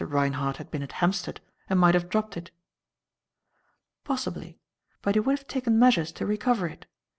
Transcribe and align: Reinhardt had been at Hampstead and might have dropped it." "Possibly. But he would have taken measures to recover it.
Reinhardt 0.03 0.57
had 0.57 0.71
been 0.71 0.81
at 0.81 0.93
Hampstead 0.93 1.41
and 1.69 1.79
might 1.79 1.93
have 1.93 2.09
dropped 2.09 2.35
it." 2.35 2.49
"Possibly. 4.03 4.57
But 5.03 5.13
he 5.13 5.19
would 5.19 5.37
have 5.37 5.47
taken 5.47 5.77
measures 5.77 6.11
to 6.13 6.25
recover 6.25 6.65
it. 6.65 6.87